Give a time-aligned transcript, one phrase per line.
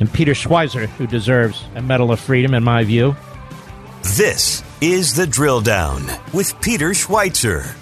[0.00, 3.16] and Peter Schweizer, who deserves a Medal of Freedom, in my view.
[4.16, 7.74] This is The Drill Down with Peter Schweizer.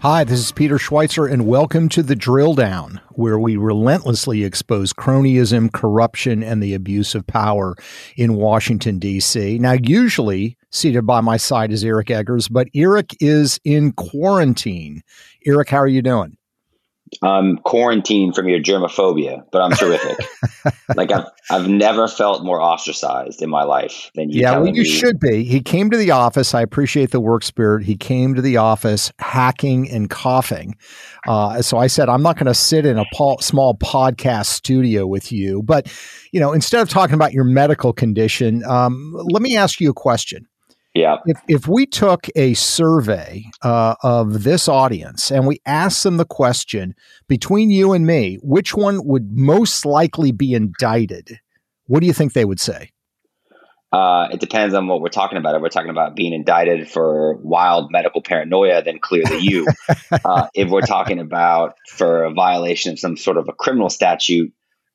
[0.00, 4.92] Hi, this is Peter Schweizer, and welcome to The Drill Down, where we relentlessly expose
[4.92, 7.74] cronyism, corruption, and the abuse of power
[8.16, 9.58] in Washington, D.C.
[9.58, 15.02] Now, usually seated by my side is Eric Eggers, but Eric is in quarantine.
[15.44, 16.37] Eric, how are you doing?
[17.22, 20.26] I'm quarantined from your germophobia, but I'm terrific.
[20.96, 24.40] like I've I've never felt more ostracized in my life than you.
[24.40, 24.88] Yeah, well, you me.
[24.88, 25.44] should be.
[25.44, 26.54] He came to the office.
[26.54, 27.84] I appreciate the work spirit.
[27.84, 30.76] He came to the office hacking and coughing.
[31.26, 35.06] Uh, so I said, I'm not going to sit in a po- small podcast studio
[35.06, 35.62] with you.
[35.62, 35.92] But
[36.32, 39.94] you know, instead of talking about your medical condition, um, let me ask you a
[39.94, 40.46] question.
[40.98, 41.18] Yeah.
[41.26, 46.24] If, if we took a survey uh, of this audience and we asked them the
[46.24, 46.96] question
[47.28, 51.38] between you and me, which one would most likely be indicted?
[51.86, 52.90] What do you think they would say?
[53.92, 55.54] Uh, it depends on what we're talking about.
[55.54, 59.68] If we're talking about being indicted for wild medical paranoia, then clearly you.
[60.24, 64.52] uh, if we're talking about for a violation of some sort of a criminal statute,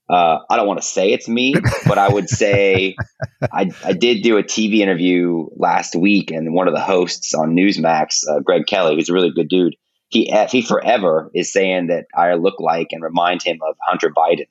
[0.09, 1.53] uh, I don't want to say it's me,
[1.87, 2.95] but I would say
[3.41, 7.55] I, I did do a TV interview last week, and one of the hosts on
[7.55, 9.75] Newsmax, uh, Greg Kelly, who's a really good dude,
[10.09, 14.47] he he forever is saying that I look like and remind him of Hunter Biden,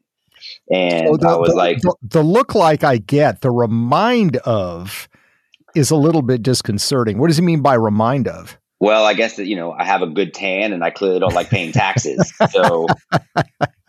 [0.71, 4.39] and oh, the, I was the, like, the, the look like I get, the remind
[4.39, 5.09] of
[5.75, 7.19] is a little bit disconcerting.
[7.19, 8.59] What does he mean by remind of?
[8.81, 11.35] Well, I guess that you know I have a good tan, and I clearly don't
[11.35, 12.89] like paying taxes, so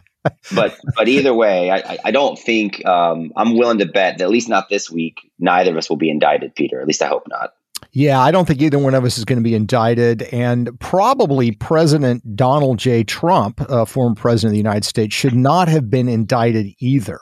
[0.54, 4.30] but but either way, I, I don't think um, I'm willing to bet that at
[4.30, 6.82] least not this week, neither of us will be indicted, Peter.
[6.82, 7.54] At least I hope not.
[7.96, 10.24] Yeah, I don't think either one of us is going to be indicted.
[10.24, 13.04] And probably President Donald J.
[13.04, 17.20] Trump, uh, former president of the United States, should not have been indicted either.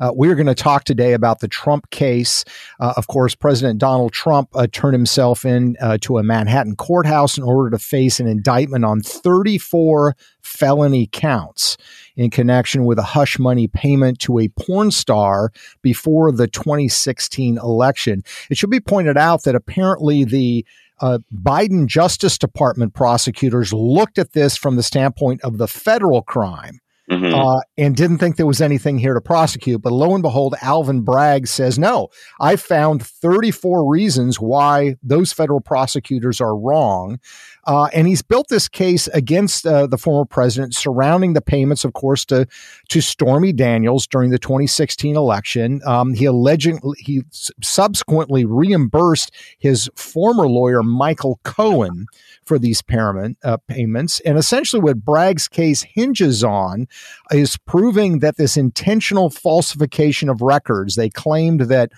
[0.00, 2.44] Uh, we're going to talk today about the Trump case.
[2.78, 7.38] Uh, of course, President Donald Trump uh, turned himself in uh, to a Manhattan courthouse
[7.38, 11.76] in order to face an indictment on 34 felony counts
[12.16, 15.50] in connection with a hush money payment to a porn star
[15.82, 18.22] before the 2016 election.
[18.50, 20.64] It should be pointed out that apparently the
[21.00, 26.78] uh, Biden Justice Department prosecutors looked at this from the standpoint of the federal crime
[27.10, 27.34] mm-hmm.
[27.34, 29.82] uh, and didn't think there was anything here to prosecute.
[29.82, 32.08] But lo and behold, Alvin Bragg says, no,
[32.40, 37.18] I found 34 reasons why those federal prosecutors are wrong.
[37.64, 41.92] Uh, and he's built this case against uh, the former president surrounding the payments, of
[41.92, 42.46] course, to
[42.88, 45.80] to Stormy Daniels during the 2016 election.
[45.86, 47.22] Um, he allegedly he
[47.62, 52.06] subsequently reimbursed his former lawyer Michael Cohen
[52.44, 54.20] for these payment, uh, payments.
[54.20, 56.88] And essentially, what Bragg's case hinges on
[57.30, 60.94] is proving that this intentional falsification of records.
[60.94, 61.90] They claimed that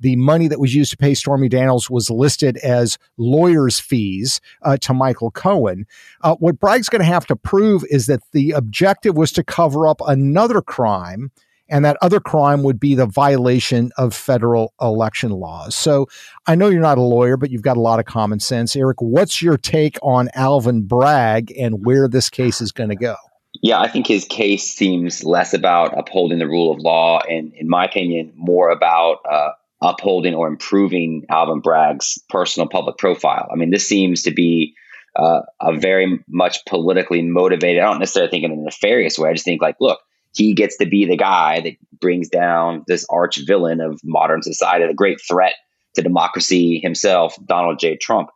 [0.00, 4.76] the money that was used to pay Stormy Daniels was listed as lawyers' fees uh,
[4.78, 5.86] to Michael Cohen.
[6.20, 9.88] Uh, what Bragg's going to have to prove is that the objective was to cover
[9.88, 11.30] up another crime.
[11.68, 15.74] And that other crime would be the violation of federal election laws.
[15.74, 16.06] So
[16.46, 18.76] I know you're not a lawyer, but you've got a lot of common sense.
[18.76, 23.16] Eric, what's your take on Alvin Bragg and where this case is going to go?
[23.62, 27.68] Yeah, I think his case seems less about upholding the rule of law and, in
[27.68, 29.50] my opinion, more about uh,
[29.80, 33.48] upholding or improving Alvin Bragg's personal public profile.
[33.50, 34.74] I mean, this seems to be
[35.16, 37.82] uh, a very much politically motivated.
[37.82, 39.30] I don't necessarily think in a nefarious way.
[39.30, 40.00] I just think like, look,
[40.36, 44.86] he gets to be the guy that brings down this arch villain of modern society,
[44.86, 45.54] the great threat
[45.94, 47.96] to democracy himself, Donald J.
[47.96, 48.28] Trump.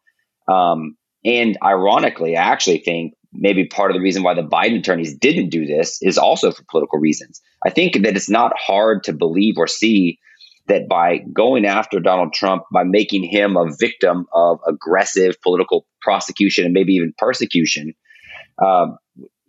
[0.49, 5.15] Um, and ironically, I actually think maybe part of the reason why the Biden attorneys
[5.15, 7.41] didn't do this is also for political reasons.
[7.65, 10.19] I think that it's not hard to believe or see
[10.69, 16.65] that by going after Donald Trump, by making him a victim of aggressive political prosecution
[16.65, 17.93] and maybe even persecution,
[18.65, 18.97] um,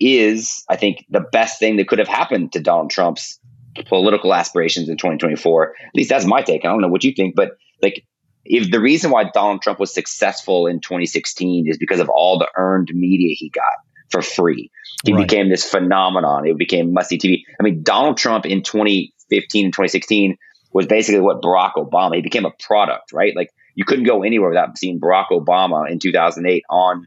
[0.01, 3.39] is, I think, the best thing that could have happened to Donald Trump's
[3.85, 5.69] political aspirations in 2024.
[5.69, 6.65] At least that's my take.
[6.65, 7.51] I don't know what you think, but
[7.81, 8.03] like,
[8.43, 12.49] if the reason why Donald Trump was successful in 2016 is because of all the
[12.57, 13.63] earned media he got
[14.09, 14.71] for free,
[15.05, 15.27] he right.
[15.27, 16.47] became this phenomenon.
[16.47, 17.43] It became must see TV.
[17.59, 20.37] I mean, Donald Trump in 2015 and 2016
[20.73, 22.15] was basically what Barack Obama.
[22.15, 23.35] He became a product, right?
[23.35, 27.05] Like you couldn't go anywhere without seeing Barack Obama in 2008 on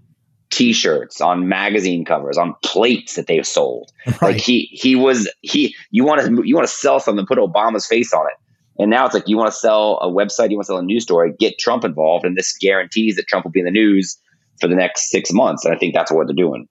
[0.50, 3.91] T-shirts, on magazine covers, on plates that they've sold.
[4.06, 4.35] Right.
[4.35, 5.75] Like he he was he.
[5.91, 8.35] You want to you want to sell something, put Obama's face on it.
[8.79, 10.82] And now it's like you want to sell a website, you want to sell a
[10.82, 14.19] news story, get Trump involved, and this guarantees that Trump will be in the news
[14.61, 15.64] for the next six months.
[15.64, 16.69] And I think that's what they're doing.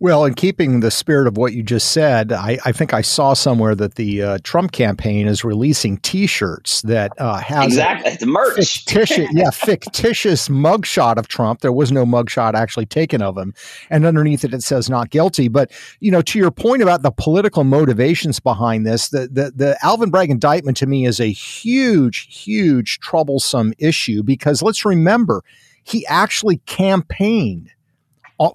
[0.00, 3.34] Well, in keeping the spirit of what you just said, I, I think I saw
[3.34, 8.56] somewhere that the uh, Trump campaign is releasing T-shirts that uh, have exactly it's merch.
[8.56, 11.60] Fictitious, yeah, fictitious mugshot of Trump.
[11.60, 13.54] There was no mugshot actually taken of him,
[13.90, 15.48] and underneath it it says not guilty.
[15.48, 19.78] But you know, to your point about the political motivations behind this, the the, the
[19.82, 25.42] Alvin Bragg indictment to me is a huge, huge troublesome issue because let's remember
[25.82, 27.72] he actually campaigned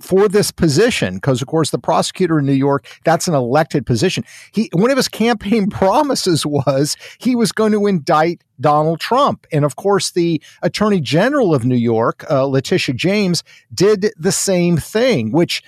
[0.02, 4.24] for this position because of course the prosecutor in New York that's an elected position.
[4.52, 9.46] He one of his campaign promises was he was going to indict Donald Trump.
[9.52, 13.44] And of course the attorney general of New York uh, Letitia James
[13.74, 15.64] did the same thing which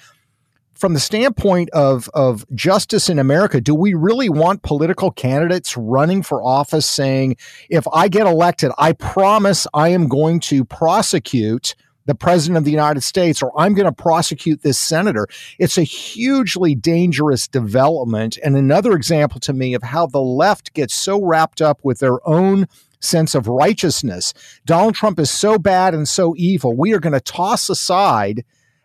[0.76, 6.22] from the standpoint of of justice in America, do we really want political candidates running
[6.22, 7.38] for office saying,
[7.70, 12.72] if I get elected, I promise I am going to prosecute the president of the
[12.72, 15.28] United States or I'm going to prosecute this senator.
[15.60, 20.94] It's a hugely dangerous development and another example to me of how the left gets
[20.94, 22.68] so wrapped up with their own
[23.00, 24.34] sense of righteousness.
[24.66, 26.76] Donald Trump is so bad and so evil.
[26.76, 28.44] We are going to toss aside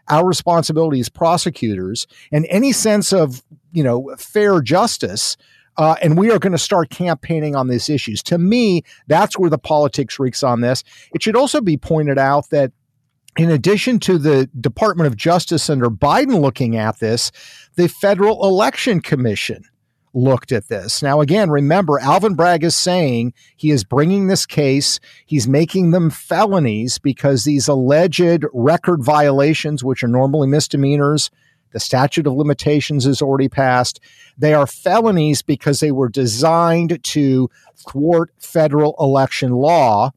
[0.08, 5.36] our responsibility as prosecutors and any sense of, you know, fair justice
[5.76, 8.22] uh, and we are going to start campaigning on these issues.
[8.24, 10.84] To me, that's where the politics reeks on this.
[11.14, 12.72] It should also be pointed out that
[13.36, 17.30] in addition to the Department of Justice under Biden looking at this,
[17.76, 19.64] the Federal Election Commission
[20.12, 21.02] looked at this.
[21.02, 26.10] Now, again, remember, Alvin Bragg is saying he is bringing this case, he's making them
[26.10, 31.30] felonies because these alleged record violations, which are normally misdemeanors,
[31.72, 34.00] the statute of limitations is already passed.
[34.36, 40.10] They are felonies because they were designed to thwart federal election law.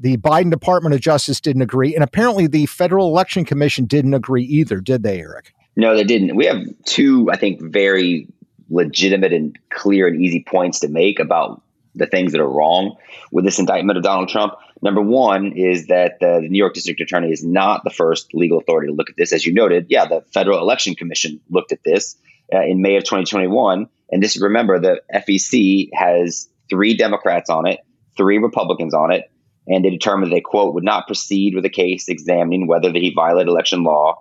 [0.00, 4.44] The Biden Department of Justice didn't agree, and apparently the Federal Election Commission didn't agree
[4.44, 5.52] either, did they, Eric?
[5.76, 6.36] No, they didn't.
[6.36, 8.26] We have two, I think, very
[8.70, 11.62] legitimate and clear and easy points to make about
[11.94, 12.96] the things that are wrong
[13.30, 14.54] with this indictment of Donald Trump.
[14.80, 18.88] Number one is that the New York District Attorney is not the first legal authority
[18.88, 19.34] to look at this.
[19.34, 22.16] As you noted, yeah, the Federal Election Commission looked at this
[22.54, 23.86] uh, in May of 2021.
[24.10, 27.80] And this, remember, the FEC has three Democrats on it,
[28.16, 29.30] three Republicans on it
[29.70, 33.48] and they determined they quote would not proceed with a case examining whether he violated
[33.48, 34.20] election law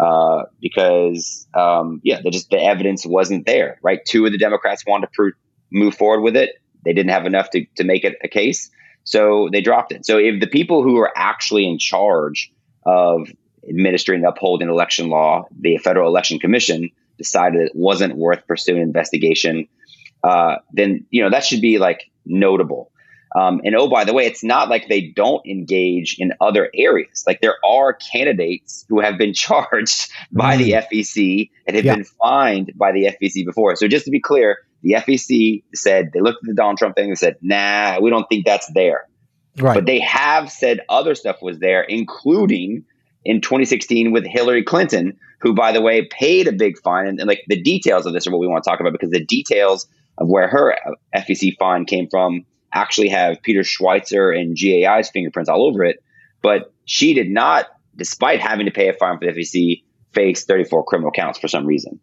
[0.00, 3.78] uh, because um, yeah, the, just the evidence wasn't there.
[3.82, 5.32] Right, two of the Democrats wanted to
[5.70, 6.56] move forward with it.
[6.84, 8.70] They didn't have enough to, to make it a case,
[9.04, 10.06] so they dropped it.
[10.06, 12.52] So if the people who are actually in charge
[12.84, 13.28] of
[13.68, 19.66] administering and upholding election law, the Federal Election Commission, decided it wasn't worth pursuing investigation,
[20.22, 22.90] uh, then you know that should be like notable.
[23.34, 27.24] Um, and oh, by the way, it's not like they don't engage in other areas.
[27.26, 30.86] Like there are candidates who have been charged by the mm.
[30.88, 31.96] FEC and have yeah.
[31.96, 33.76] been fined by the FEC before.
[33.76, 37.08] So just to be clear, the FEC said they looked at the Donald Trump thing
[37.08, 39.06] and said, "Nah, we don't think that's there."
[39.58, 39.74] Right.
[39.74, 42.84] But they have said other stuff was there, including
[43.24, 47.06] in 2016 with Hillary Clinton, who, by the way, paid a big fine.
[47.06, 49.10] And, and like the details of this are what we want to talk about because
[49.10, 49.86] the details
[50.18, 50.76] of where her
[51.14, 52.44] FEC fine came from
[52.76, 56.02] actually have Peter Schweizer and GAI's fingerprints all over it.
[56.42, 57.66] But she did not,
[57.96, 61.66] despite having to pay a fine for the FEC, face 34 criminal counts for some
[61.66, 61.98] reason.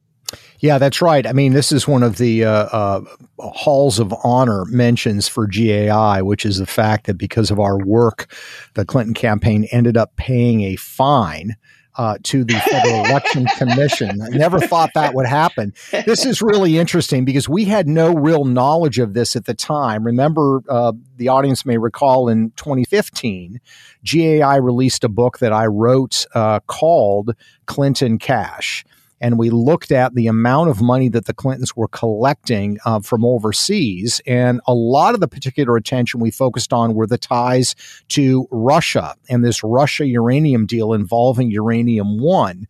[0.59, 1.27] Yeah, that's right.
[1.27, 3.01] I mean, this is one of the uh, uh,
[3.39, 8.33] halls of honor mentions for GAI, which is the fact that because of our work,
[8.73, 11.55] the Clinton campaign ended up paying a fine
[11.95, 14.21] uh, to the Federal Election Commission.
[14.21, 15.73] I never thought that would happen.
[15.91, 20.05] This is really interesting because we had no real knowledge of this at the time.
[20.05, 23.59] Remember, uh, the audience may recall in 2015,
[24.03, 27.35] GAI released a book that I wrote uh, called
[27.65, 28.85] Clinton Cash
[29.23, 33.23] and we looked at the amount of money that the Clintons were collecting uh, from
[33.23, 34.19] overseas.
[34.27, 37.73] And a lot of the particular attention we focused on were the ties
[38.09, 42.67] to Russia and this Russia uranium deal involving Uranium One.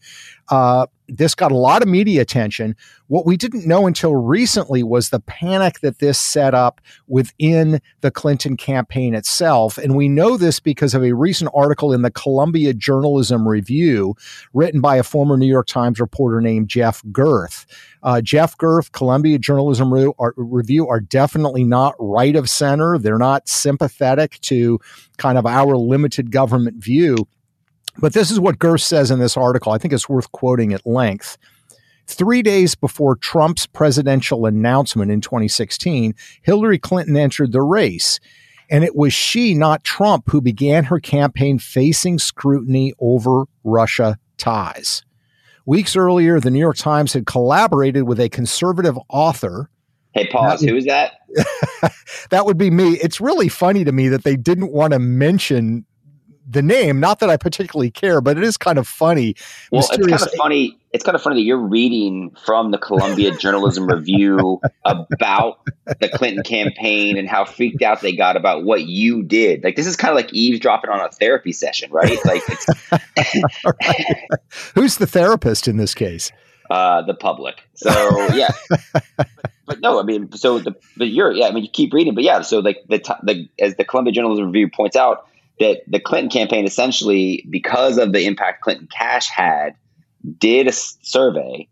[0.50, 2.76] Uh, this got a lot of media attention.
[3.08, 8.12] What we didn't know until recently was the panic that this set up within the
[8.12, 9.78] Clinton campaign itself.
[9.78, 14.16] And we know this because of a recent article in the Columbia Journalism Review
[14.54, 17.66] written by a former New York Times reporter named Jeff Gerth.
[18.02, 22.98] Uh, Jeff Gerth, Columbia Journalism Re- are, Review are definitely not right of center.
[22.98, 24.80] They're not sympathetic to
[25.18, 27.28] kind of our limited government view.
[27.98, 29.72] But this is what Gerth says in this article.
[29.72, 31.38] I think it's worth quoting at length.
[32.06, 38.20] Three days before Trump's presidential announcement in 2016, Hillary Clinton entered the race.
[38.70, 45.04] And it was she, not Trump, who began her campaign facing scrutiny over Russia ties.
[45.66, 49.70] Weeks earlier, the New York Times had collaborated with a conservative author.
[50.12, 50.62] Hey, pause.
[50.62, 51.14] Who is that?
[52.32, 52.94] that would be me.
[52.98, 55.86] It's really funny to me that they didn't want to mention
[56.48, 57.00] the name.
[57.00, 59.36] Not that I particularly care, but it is kind of funny.
[59.72, 60.78] Well, Mysterious it's kind of funny.
[60.92, 65.60] It's kind of funny that you're reading from the Columbia Journalism Review about
[66.00, 69.64] the Clinton campaign and how freaked out they got about what you did.
[69.64, 72.18] Like this is kind of like eavesdropping on a therapy session, right?
[72.26, 72.44] Like,
[73.66, 74.28] right.
[74.76, 76.32] who's the therapist in this case?
[76.70, 77.62] Uh, the public.
[77.76, 77.90] So
[78.34, 78.52] yeah.
[78.70, 79.04] but,
[79.66, 81.48] but no, I mean, so the but you're yeah.
[81.48, 82.42] I mean, you keep reading, but yeah.
[82.42, 85.28] So like the the as the Columbia Journalism Review points out,
[85.60, 89.76] that the Clinton campaign essentially, because of the impact Clinton Cash had,
[90.38, 91.68] did a survey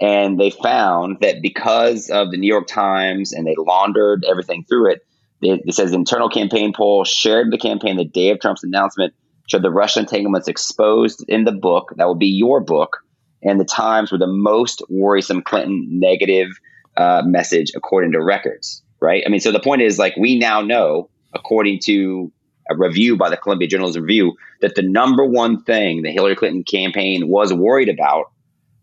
[0.00, 4.92] and they found that because of the New York Times and they laundered everything through
[4.92, 5.06] it,
[5.42, 9.14] it, it says internal campaign poll shared the campaign the day of Trump's announcement
[9.48, 11.92] showed the Russian entanglements exposed in the book.
[11.96, 12.98] That would be your book.
[13.42, 16.48] And the Times were the most worrisome Clinton negative
[16.96, 19.22] uh, message according to records, right?
[19.26, 22.32] I mean, so the point is like we now know, according to
[22.70, 26.62] a review by the Columbia Journalism Review that the number one thing the Hillary Clinton
[26.62, 28.30] campaign was worried about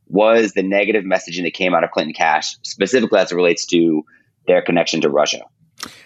[0.09, 4.03] was the negative messaging that came out of Clinton Cash, specifically as it relates to
[4.45, 5.43] their connection to Russia.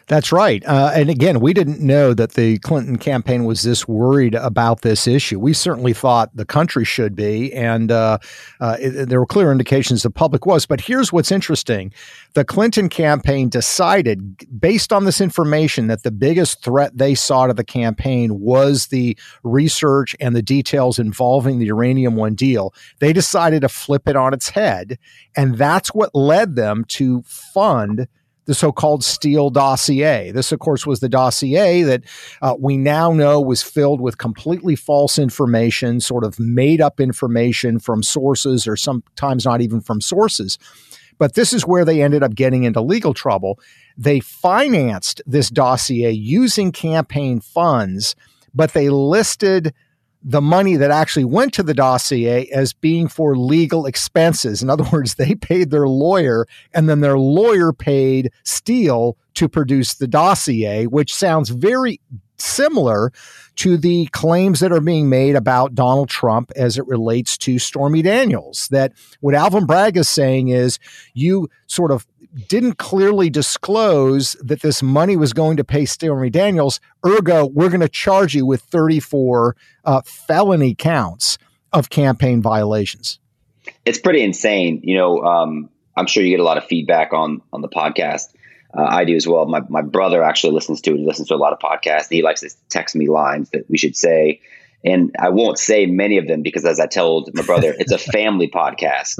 [0.08, 0.64] That's right.
[0.66, 5.08] Uh, and again, we didn't know that the Clinton campaign was this worried about this
[5.08, 5.40] issue.
[5.40, 8.18] We certainly thought the country should be, and uh,
[8.60, 10.66] uh, it, there were clear indications the public was.
[10.66, 11.94] But here's what's interesting
[12.34, 17.54] the Clinton campaign decided, based on this information, that the biggest threat they saw to
[17.54, 22.74] the campaign was the research and the details involving the Uranium One deal.
[23.00, 24.98] They decided to flip it on its head.
[25.36, 28.08] And that's what led them to fund
[28.46, 30.32] the so called Steele dossier.
[30.32, 32.04] This, of course, was the dossier that
[32.42, 37.80] uh, we now know was filled with completely false information, sort of made up information
[37.80, 40.58] from sources or sometimes not even from sources.
[41.20, 43.60] But this is where they ended up getting into legal trouble.
[43.96, 48.16] They financed this dossier using campaign funds,
[48.56, 49.74] but they listed
[50.24, 54.62] the money that actually went to the dossier as being for legal expenses.
[54.62, 59.96] In other words, they paid their lawyer and then their lawyer paid Steele to produce
[59.96, 62.00] the dossier, which sounds very
[62.38, 63.12] similar
[63.56, 68.02] to the claims that are being made about Donald Trump as it relates to Stormy
[68.02, 68.68] Daniels.
[68.72, 70.80] That what Alvin Bragg is saying is
[71.14, 72.08] you sort of
[72.48, 76.80] didn't clearly disclose that this money was going to pay Stormy Daniels.
[77.06, 81.38] Ergo, we're going to charge you with 34 uh, felony counts
[81.74, 83.20] of campaign violations.
[83.86, 84.82] It's pretty insane.
[84.84, 88.34] You know, um, I'm sure you get a lot of feedback on on the podcast.
[88.76, 89.46] Uh, I do as well.
[89.46, 90.98] My my brother actually listens to it.
[90.98, 92.08] He listens to a lot of podcasts.
[92.10, 94.42] he likes to text me lines that we should say
[94.84, 97.98] and I won't say many of them because, as I told my brother, it's a
[98.12, 99.20] family podcast.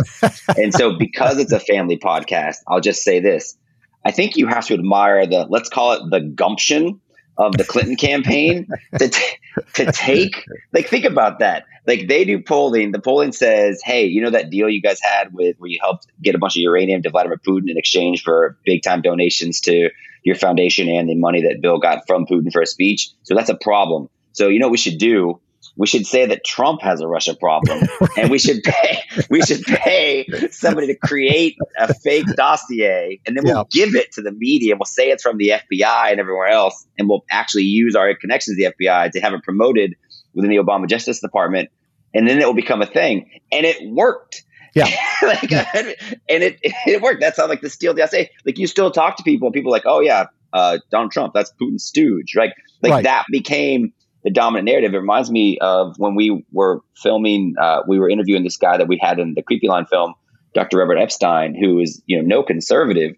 [0.58, 3.58] And so, because it's a family podcast, I'll just say this
[4.04, 7.00] I think you have to admire the, let's call it the gumption
[7.38, 9.38] of the Clinton campaign to, t-
[9.76, 11.66] to take, like, think about that.
[11.88, 12.92] Like, they do polling.
[12.92, 16.08] The polling says, hey, you know that deal you guys had with where you helped
[16.22, 19.90] get a bunch of uranium to Vladimir Putin in exchange for big time donations to
[20.24, 23.10] your foundation and the money that Bill got from Putin for a speech?
[23.24, 24.10] So, that's a problem.
[24.34, 25.40] So, you know what we should do?
[25.76, 27.88] We should say that Trump has a Russia problem,
[28.18, 29.00] and we should pay
[29.30, 34.22] we should pay somebody to create a fake dossier, and then we'll give it to
[34.22, 34.76] the media.
[34.76, 38.58] We'll say it's from the FBI and everywhere else, and we'll actually use our connections
[38.58, 39.96] to the FBI to have it promoted
[40.34, 41.70] within the Obama Justice Department,
[42.14, 43.30] and then it will become a thing.
[43.52, 44.44] And it worked.
[44.74, 44.86] Yeah,
[45.24, 45.96] like, and
[46.28, 47.22] it it worked.
[47.22, 48.30] That's how like the Steele dossier.
[48.46, 51.34] Like you still talk to people, and people are like, oh yeah, uh, Donald Trump,
[51.34, 52.52] that's Putin's stooge, right?
[52.82, 53.04] Like right.
[53.04, 54.94] that became the dominant narrative.
[54.94, 58.88] It reminds me of when we were filming, uh, we were interviewing this guy that
[58.88, 60.14] we had in the Creepy Line film,
[60.54, 60.78] Dr.
[60.78, 63.16] Robert Epstein, who is, you know, no conservative.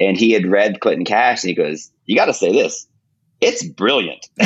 [0.00, 2.86] And he had read Clinton Cash and he goes, You got to say this.
[3.40, 4.28] It's brilliant.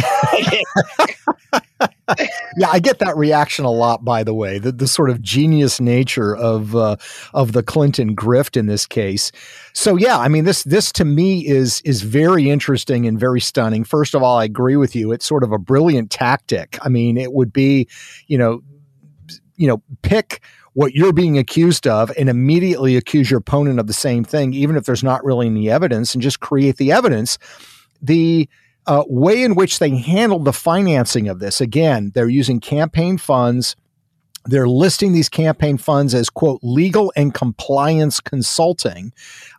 [2.56, 4.04] yeah, I get that reaction a lot.
[4.04, 6.96] By the way, the, the sort of genius nature of uh,
[7.32, 9.30] of the Clinton grift in this case.
[9.72, 13.84] So yeah, I mean this this to me is is very interesting and very stunning.
[13.84, 15.12] First of all, I agree with you.
[15.12, 16.78] It's sort of a brilliant tactic.
[16.82, 17.88] I mean, it would be,
[18.26, 18.60] you know,
[19.56, 20.42] you know, pick
[20.72, 24.76] what you're being accused of and immediately accuse your opponent of the same thing, even
[24.76, 27.38] if there's not really any evidence, and just create the evidence.
[28.02, 28.48] The
[28.86, 31.60] uh, way in which they handled the financing of this.
[31.60, 33.76] Again, they're using campaign funds.
[34.46, 39.12] They're listing these campaign funds as, quote, legal and compliance consulting.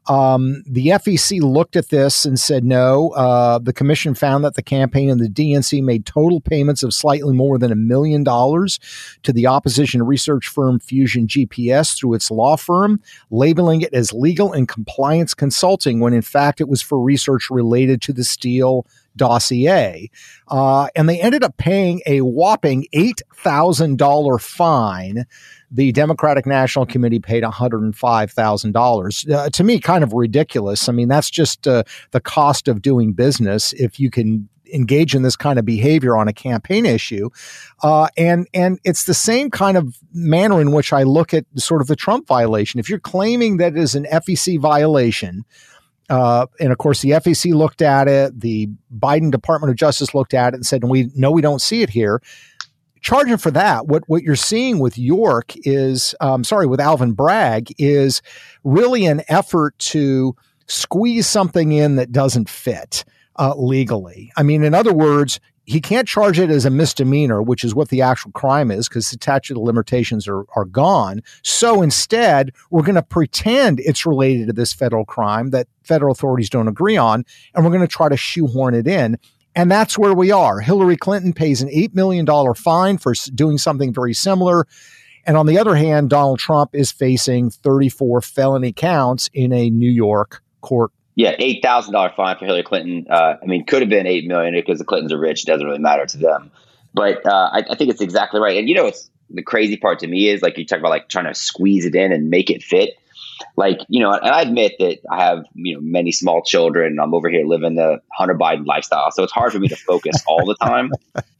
[0.07, 3.09] Um, the FEC looked at this and said no.
[3.09, 7.33] Uh, the commission found that the campaign and the DNC made total payments of slightly
[7.35, 8.79] more than a million dollars
[9.21, 12.99] to the opposition research firm Fusion GPS through its law firm,
[13.29, 18.01] labeling it as legal and compliance consulting when in fact it was for research related
[18.01, 20.09] to the Steele dossier.
[20.47, 25.25] Uh, and they ended up paying a whopping $8,000 fine.
[25.69, 29.33] The Democratic National Committee paid $105,000.
[29.33, 30.89] Uh, to me, kind of ridiculous.
[30.89, 35.21] I mean, that's just uh, the cost of doing business if you can engage in
[35.21, 37.29] this kind of behavior on a campaign issue.
[37.83, 41.81] Uh, and and it's the same kind of manner in which I look at sort
[41.81, 42.79] of the Trump violation.
[42.79, 45.45] If you're claiming that it is an FEC violation,
[46.09, 48.39] uh, and of course, the FEC looked at it.
[48.39, 51.81] The Biden Department of Justice looked at it and said, "We no, we don't see
[51.81, 52.21] it here."
[53.01, 57.73] Charging for that, what what you're seeing with York is, um, sorry, with Alvin Bragg
[57.77, 58.21] is
[58.63, 60.35] really an effort to
[60.67, 63.03] squeeze something in that doesn't fit
[63.37, 64.31] uh, legally.
[64.37, 67.89] I mean, in other words, he can't charge it as a misdemeanor, which is what
[67.89, 71.21] the actual crime is, because the statute of limitations are, are gone.
[71.43, 76.49] So instead, we're going to pretend it's related to this federal crime that federal authorities
[76.49, 79.17] don't agree on, and we're going to try to shoehorn it in.
[79.55, 80.61] And that's where we are.
[80.61, 82.25] Hillary Clinton pays an $8 million
[82.55, 84.65] fine for doing something very similar.
[85.25, 89.89] And on the other hand, Donald Trump is facing 34 felony counts in a New
[89.89, 93.05] York court yeah, eight thousand dollar fine for Hillary Clinton.
[93.09, 95.43] Uh, I mean, could have been eight million because the Clintons are rich.
[95.43, 96.51] It doesn't really matter to them.
[96.93, 98.57] But uh, I, I, think it's exactly right.
[98.57, 101.09] And you know, it's the crazy part to me is like you talk about like
[101.09, 102.97] trying to squeeze it in and make it fit
[103.55, 107.13] like you know and i admit that i have you know many small children i'm
[107.13, 110.45] over here living the hunter biden lifestyle so it's hard for me to focus all
[110.45, 110.91] the time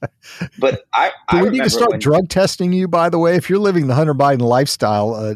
[0.59, 3.35] but i Do I we need to start when, drug testing you by the way
[3.35, 5.33] if you're living the hunter biden lifestyle uh,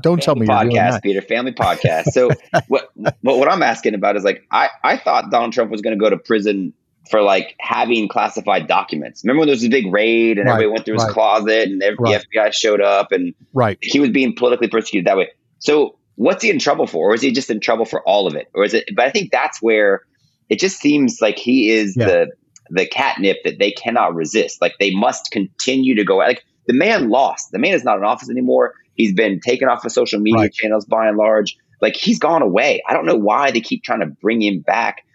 [0.00, 2.30] don't tell me podcast peter family podcast so
[2.68, 2.90] what,
[3.22, 6.10] what i'm asking about is like i i thought donald trump was going to go
[6.10, 6.72] to prison
[7.10, 9.22] for like having classified documents.
[9.24, 11.12] Remember when there was a big raid and right, everybody went through his right.
[11.12, 12.22] closet and every, right.
[12.32, 13.78] the FBI showed up and right.
[13.82, 15.28] he was being politically persecuted that way.
[15.58, 17.10] So what's he in trouble for?
[17.10, 18.50] Or is he just in trouble for all of it?
[18.52, 20.02] Or is it, but I think that's where
[20.50, 22.06] it just seems like he is yeah.
[22.06, 22.26] the,
[22.68, 24.60] the catnip that they cannot resist.
[24.60, 27.52] Like they must continue to go like the man lost.
[27.52, 28.74] The man is not in office anymore.
[28.96, 30.52] He's been taken off of social media right.
[30.52, 31.56] channels by and large.
[31.80, 32.82] Like he's gone away.
[32.86, 35.06] I don't know why they keep trying to bring him back,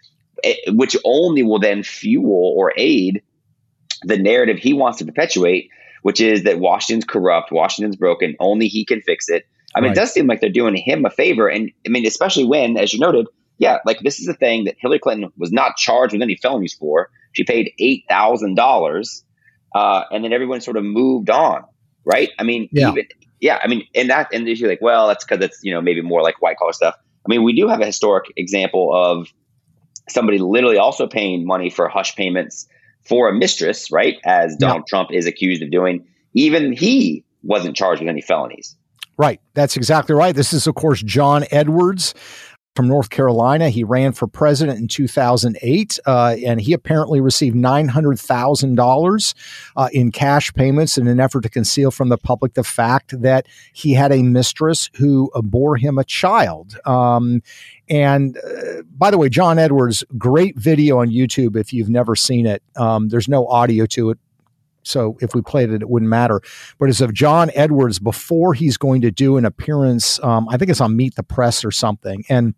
[0.42, 3.22] eh, which only will then fuel or aid
[4.02, 5.70] the narrative he wants to perpetuate,
[6.02, 9.46] which is that Washington's corrupt, Washington's broken, only he can fix it.
[9.74, 9.96] I mean, right.
[9.96, 11.48] it does seem like they're doing him a favor.
[11.48, 13.26] And I mean, especially when, as you noted,
[13.58, 16.74] yeah, like this is a thing that Hillary Clinton was not charged with any felonies
[16.74, 17.10] for.
[17.32, 19.22] She paid $8,000.
[19.74, 21.64] Uh, and then everyone sort of moved on,
[22.04, 22.30] right?
[22.38, 22.90] I mean, yeah.
[22.90, 23.06] even,
[23.40, 26.00] yeah, I mean, and that, and you're like, well, that's because it's, you know, maybe
[26.00, 26.94] more like white collar stuff.
[26.98, 29.28] I mean, we do have a historic example of
[30.08, 32.68] somebody literally also paying money for hush payments
[33.02, 34.16] for a mistress, right?
[34.24, 34.90] As Donald yeah.
[34.90, 36.06] Trump is accused of doing.
[36.34, 38.76] Even he wasn't charged with any felonies.
[39.18, 39.40] Right.
[39.54, 40.34] That's exactly right.
[40.34, 42.14] This is, of course, John Edwards
[42.76, 43.70] from North Carolina.
[43.70, 49.34] He ran for president in 2008, uh, and he apparently received $900,000
[49.76, 53.46] uh, in cash payments in an effort to conceal from the public the fact that
[53.72, 56.78] he had a mistress who bore him a child.
[56.84, 57.42] Um,
[57.88, 62.46] and uh, by the way, John Edwards, great video on YouTube if you've never seen
[62.46, 62.62] it.
[62.76, 64.18] Um, there's no audio to it,
[64.86, 66.40] so if we played it, it wouldn't matter.
[66.78, 70.22] But it's of John Edwards before he's going to do an appearance.
[70.22, 72.24] Um, I think it's on Meet the Press or something.
[72.28, 72.54] And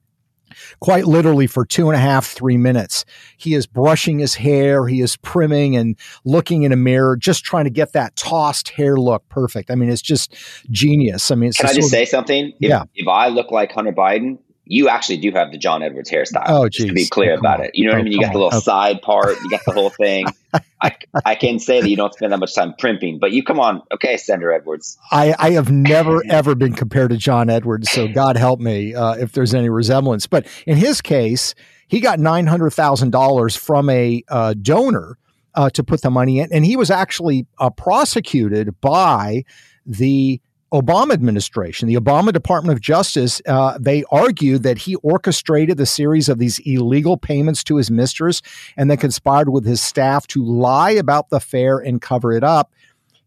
[0.81, 3.05] quite literally for two and a half, three minutes.
[3.37, 7.65] He is brushing his hair, he is primming and looking in a mirror, just trying
[7.65, 9.71] to get that tossed hair look perfect.
[9.71, 10.35] I mean, it's just
[10.71, 11.31] genius.
[11.31, 12.49] I mean, can I just say something?
[12.61, 12.85] If, yeah.
[12.95, 14.39] If I look like Hunter Biden,
[14.69, 16.45] you actually do have the John Edwards hairstyle.
[16.47, 17.67] Oh, just to be clear oh, about on.
[17.67, 17.71] it.
[17.75, 18.13] You know what oh, I mean?
[18.13, 18.61] You got the little on.
[18.61, 20.27] side part, you got the whole thing.
[20.83, 23.59] I, I can say that you don't spend that much time primping, but you come
[23.59, 23.83] on.
[23.93, 24.99] Okay, Senator Edwards.
[25.11, 27.91] I, I have never, ever been compared to John Edwards.
[27.91, 30.27] So God help me uh, if there's any resemblance.
[30.27, 31.55] But in his case,
[31.89, 35.19] he got $900,000 from a uh, donor
[35.55, 36.53] uh, to put the money in.
[36.53, 39.45] And he was actually uh, prosecuted by
[39.87, 40.41] the
[40.73, 46.29] Obama administration, the Obama Department of Justice, uh, they argued that he orchestrated the series
[46.29, 48.43] of these illegal payments to his mistress
[48.77, 52.73] and then conspired with his staff to lie about the affair and cover it up.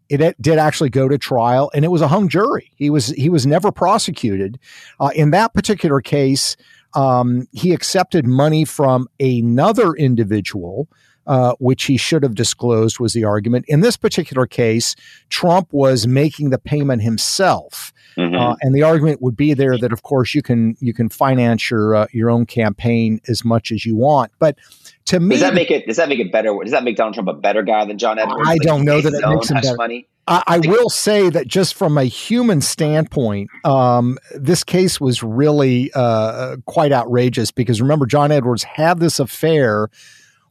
[0.10, 2.72] It, it did actually go to trial, and it was a hung jury.
[2.76, 4.60] He was he was never prosecuted.
[5.00, 6.58] Uh, in that particular case,
[6.94, 10.90] um, he accepted money from another individual
[11.28, 13.66] uh, which he should have disclosed, was the argument.
[13.68, 14.96] In this particular case,
[15.30, 17.94] Trump was making the payment himself.
[18.18, 18.36] Mm-hmm.
[18.36, 21.70] Uh, and the argument would be there that, of course, you can you can finance
[21.70, 24.32] your uh, your own campaign as much as you want.
[24.40, 24.58] But
[25.06, 26.56] to me, does that make it does that make it better?
[26.62, 28.48] Does that make Donald Trump a better guy than John Edwards?
[28.48, 29.76] I like don't know that it makes him better.
[29.78, 30.08] Money?
[30.28, 35.92] I, I will say that just from a human standpoint, um, this case was really
[35.94, 39.90] uh, quite outrageous because remember, John Edwards had this affair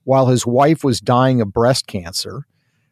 [0.05, 2.47] while his wife was dying of breast cancer.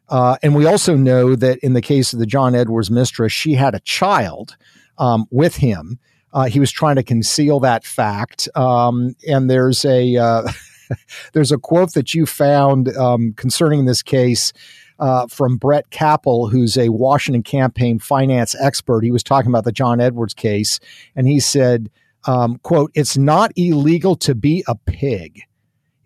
[0.09, 3.53] Uh, and we also know that in the case of the John Edwards mistress, she
[3.53, 4.57] had a child
[4.97, 5.99] um, with him.
[6.33, 8.47] Uh, he was trying to conceal that fact.
[8.55, 10.47] Um, and there's a uh,
[11.33, 14.53] there's a quote that you found um, concerning this case
[14.99, 19.03] uh, from Brett Kappel, who's a Washington campaign finance expert.
[19.03, 20.79] He was talking about the John Edwards case,
[21.15, 21.89] and he said,
[22.25, 25.41] um, "quote It's not illegal to be a pig."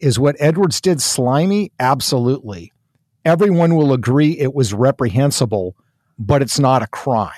[0.03, 1.71] Is what Edwards did slimy?
[1.79, 2.73] Absolutely.
[3.23, 5.77] Everyone will agree it was reprehensible,
[6.19, 7.31] but it's not a crime.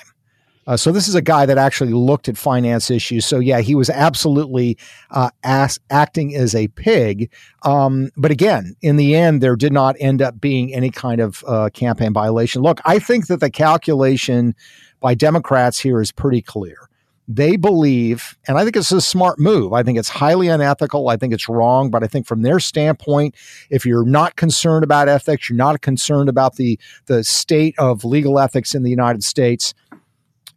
[0.66, 3.24] Uh, so this is a guy that actually looked at finance issues.
[3.24, 4.76] So yeah, he was absolutely
[5.12, 7.30] uh, as, acting as a pig.
[7.62, 11.44] Um, but again, in the end, there did not end up being any kind of
[11.46, 12.62] uh, campaign violation.
[12.62, 14.56] Look, I think that the calculation
[14.98, 16.90] by Democrats here is pretty clear
[17.28, 19.72] they believe, and I think it's a smart move.
[19.72, 21.08] I think it's highly unethical.
[21.08, 23.34] I think it's wrong, but I think from their standpoint,
[23.68, 28.38] if you're not concerned about ethics, you're not concerned about the the state of legal
[28.38, 29.74] ethics in the United States,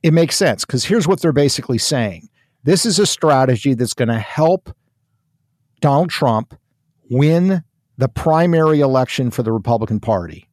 [0.03, 2.29] it makes sense because here's what they're basically saying.
[2.63, 4.75] This is a strategy that's going to help
[5.81, 6.55] Donald Trump
[7.09, 7.63] win
[7.97, 10.48] the primary election for the Republican Party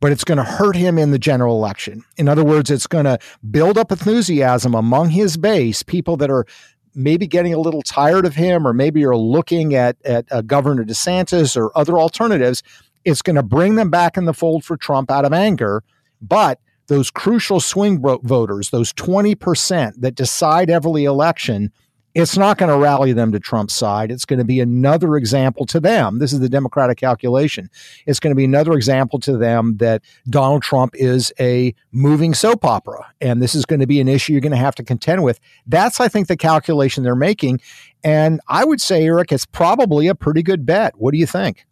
[0.00, 2.04] but it's going to hurt him in the general election.
[2.16, 3.18] In other words, it's going to
[3.50, 6.46] build up enthusiasm among his base, people that are
[6.94, 10.84] maybe getting a little tired of him, or maybe are looking at, at uh, Governor
[10.84, 12.62] DeSantis or other alternatives.
[13.04, 15.82] It's going to bring them back in the fold for Trump out of anger.
[16.20, 21.72] But those crucial swing voters, those 20% that decide every election,
[22.16, 24.10] it's not going to rally them to Trump's side.
[24.10, 26.18] It's going to be another example to them.
[26.18, 27.68] This is the Democratic calculation.
[28.06, 30.00] It's going to be another example to them that
[30.30, 33.06] Donald Trump is a moving soap opera.
[33.20, 35.38] And this is going to be an issue you're going to have to contend with.
[35.66, 37.60] That's, I think, the calculation they're making.
[38.02, 40.96] And I would say, Eric, it's probably a pretty good bet.
[40.96, 41.66] What do you think?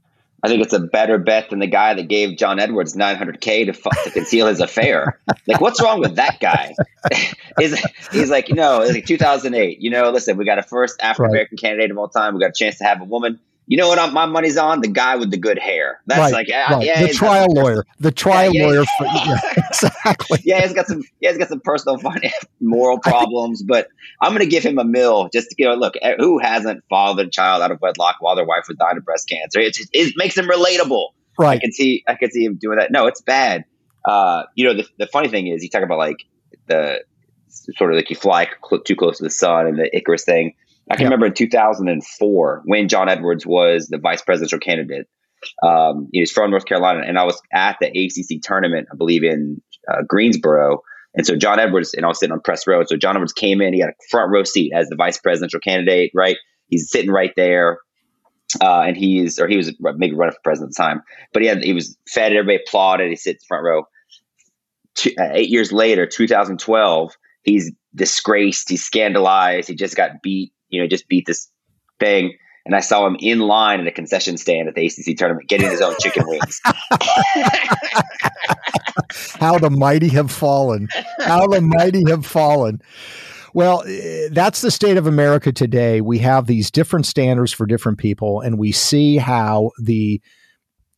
[0.45, 3.73] I think it's a better bet than the guy that gave John Edwards 900k to,
[3.73, 5.19] to conceal his affair.
[5.47, 6.75] Like, what's wrong with that guy?
[7.59, 9.81] he's, he's like, no, it's like 2008.
[9.81, 11.61] You know, listen, we got a first African American right.
[11.63, 12.35] candidate of all time.
[12.35, 14.81] We got a chance to have a woman you know what I'm, my money's on?
[14.81, 16.01] The guy with the good hair.
[16.07, 16.85] That's right, like, yeah, right.
[16.85, 17.85] yeah the trial lawyer.
[17.99, 18.85] The trial yeah, yeah, lawyer.
[18.99, 20.39] For, yeah, exactly.
[20.45, 21.03] yeah, he's got some.
[21.21, 23.89] Yeah, he's got some personal finance, moral problems, but
[24.21, 25.75] I'm going to give him a mill just to you know.
[25.75, 28.99] Look, eh, who hasn't fathered a child out of wedlock while their wife was dying
[28.99, 29.61] of breast cancer?
[29.61, 31.09] It, just, it makes him relatable.
[31.39, 31.57] Right.
[31.57, 32.05] I can see.
[32.07, 32.93] I can see him doing that.
[32.93, 33.65] No, it's bad.
[34.05, 36.19] Uh, you know, the, the funny thing is, you talk about like
[36.67, 37.03] the
[37.49, 40.55] sort of like you fly cl- too close to the sun and the Icarus thing
[40.91, 45.07] I can remember in 2004 when John Edwards was the vice presidential candidate.
[45.63, 49.25] Um, he was from North Carolina, and I was at the ACC tournament, I believe
[49.25, 50.83] in uh, Greensboro.
[51.15, 52.83] And so John Edwards, and I was sitting on press row.
[52.85, 55.61] So John Edwards came in, he had a front row seat as the vice presidential
[55.61, 56.37] candidate, right?
[56.69, 57.79] He's sitting right there.
[58.61, 61.49] Uh, and he's, or he was maybe running for president at the time, but he
[61.49, 63.11] had, he was fed, everybody applauded.
[63.11, 63.85] He sits front row.
[64.95, 70.83] Two, uh, eight years later, 2012, he's disgraced, he's scandalized, he just got beat you
[70.83, 71.49] know, just beat this
[71.99, 72.37] thing.
[72.67, 75.71] And I saw him in line at a concession stand at the ACC tournament getting
[75.71, 76.61] his own chicken wings.
[79.39, 80.89] How the mighty have fallen.
[81.21, 82.81] How the mighty have fallen.
[83.53, 86.01] Well, eh, that's the state of America today.
[86.01, 90.21] We have these different standards for different people, and we see how the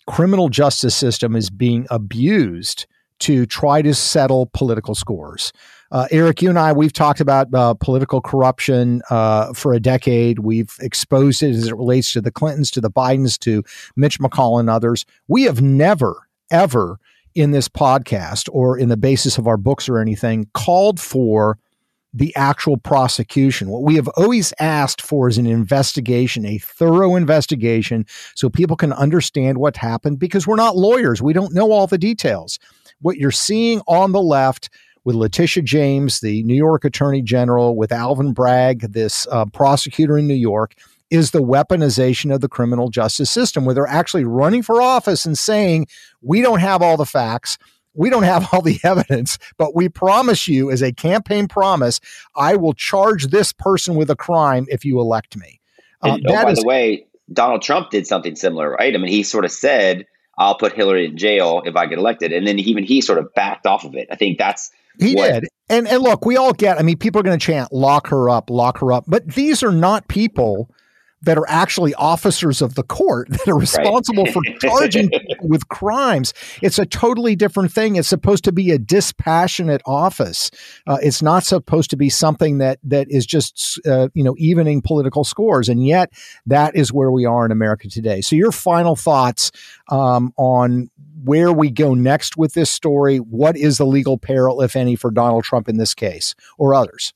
[0.07, 2.87] criminal justice system is being abused
[3.19, 5.53] to try to settle political scores.
[5.92, 10.40] Uh, Eric, you and I, we've talked about uh, political corruption uh, for a decade.
[10.40, 13.62] We've exposed it as it relates to the Clintons, to the Bidens, to
[13.94, 15.05] Mitch McConnell, and others.
[15.29, 16.99] We have never, ever
[17.35, 21.59] in this podcast or in the basis of our books or anything called for
[22.14, 23.68] the actual prosecution.
[23.68, 28.94] What we have always asked for is an investigation, a thorough investigation, so people can
[28.94, 31.20] understand what happened because we're not lawyers.
[31.20, 32.59] We don't know all the details.
[33.03, 34.70] What you're seeing on the left
[35.07, 40.27] with Letitia James, the New York Attorney General, with Alvin Bragg, this uh, prosecutor in
[40.27, 40.75] New York,
[41.11, 45.38] is the weaponization of the criminal justice system, where they're actually running for office and
[45.38, 45.87] saying,
[46.23, 47.57] We don't have all the facts.
[47.95, 52.01] We don't have all the evidence, but we promise you, as a campaign promise,
[52.35, 55.61] I will charge this person with a crime if you elect me.
[56.03, 58.92] Uh, and, oh, by is, the way, Donald Trump did something similar, right?
[58.92, 62.33] I mean, he sort of said, I'll put Hillary in jail if I get elected.
[62.33, 64.09] And then even he sort of backed off of it.
[64.11, 65.49] I think that's he what, did.
[65.69, 68.31] And and look, we all get, I mean, people are going to chant, lock her
[68.31, 69.05] up, lock her up.
[69.07, 70.71] But these are not people
[71.23, 74.33] that are actually officers of the court that are responsible right.
[74.33, 76.33] for charging with crimes.
[76.63, 77.97] It's a totally different thing.
[77.97, 80.51] It's supposed to be a dispassionate office.
[80.87, 84.83] Uh, it's not supposed to be something that that is just uh, you know evening
[84.83, 85.69] political scores.
[85.69, 86.13] And yet,
[86.47, 88.21] that is where we are in America today.
[88.21, 89.51] So, your final thoughts
[89.89, 90.91] um, on
[91.27, 93.19] where we go next with this story?
[93.19, 97.12] What is the legal peril, if any, for Donald Trump in this case or others?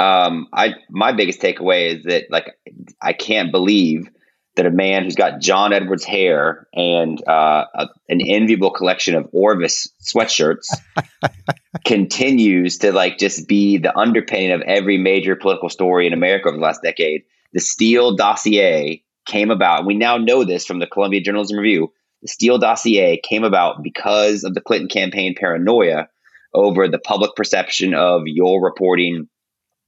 [0.00, 2.56] um, I my biggest takeaway is that like
[3.02, 4.08] I can't believe
[4.56, 9.28] that a man who's got John Edwards hair and uh, a, an enviable collection of
[9.32, 10.66] Orvis sweatshirts
[11.84, 16.56] continues to like just be the underpinning of every major political story in America over
[16.56, 17.22] the last decade.
[17.52, 19.80] The Steele dossier came about.
[19.80, 21.92] And we now know this from the Columbia Journalism Review.
[22.22, 26.08] The Steele dossier came about because of the Clinton campaign paranoia
[26.52, 29.28] over the public perception of your reporting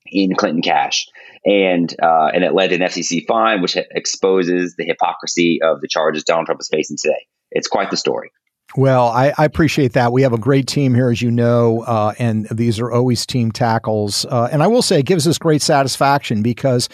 [0.07, 1.07] in Clinton cash,
[1.45, 5.89] and uh, and it led to an FCC fine, which exposes the hypocrisy of the
[5.89, 7.27] charges Donald Trump is facing today.
[7.51, 8.31] It's quite the story.
[8.75, 10.13] Well, I, I, appreciate that.
[10.13, 13.53] We have a great team here, as you know, uh, and these are always team
[13.53, 14.25] tackles.
[14.25, 16.89] Uh, and I will say, it gives us great satisfaction because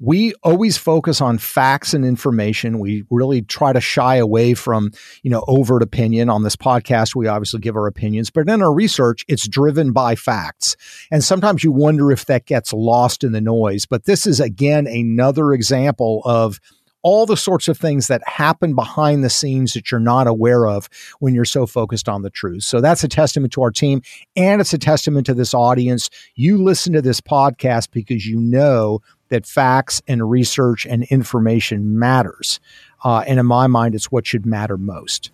[0.00, 2.78] we always focus on facts and information.
[2.78, 7.14] We really try to shy away from, you know, overt opinion on this podcast.
[7.14, 10.76] We obviously give our opinions, but in our research, it's driven by facts.
[11.10, 13.86] And sometimes you wonder if that gets lost in the noise.
[13.86, 16.60] But this is again another example of
[17.06, 20.88] all the sorts of things that happen behind the scenes that you're not aware of
[21.20, 22.64] when you're so focused on the truth.
[22.64, 24.02] So that's a testament to our team
[24.34, 26.10] and it's a testament to this audience.
[26.34, 32.60] You listen to this podcast because you know that facts and research and information matters.
[33.04, 35.30] Uh, and in my mind, it's what should matter most.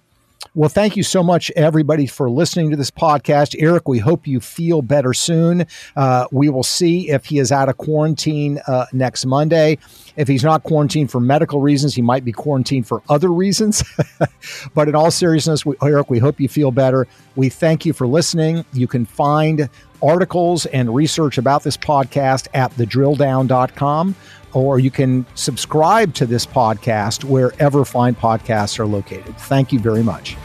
[0.55, 3.57] Well, thank you so much, everybody, for listening to this podcast.
[3.59, 5.67] Eric, we hope you feel better soon.
[5.97, 9.79] Uh, we will see if he is out of quarantine uh, next Monday.
[10.17, 13.83] If he's not quarantined for medical reasons, he might be quarantined for other reasons.
[14.75, 17.09] but in all seriousness, we, Eric, we hope you feel better.
[17.35, 18.67] We thank you for listening.
[18.75, 19.71] You can find
[20.03, 24.15] articles and research about this podcast at thedrilldown.com,
[24.53, 29.37] or you can subscribe to this podcast wherever fine podcasts are located.
[29.39, 30.37] Thank you very much.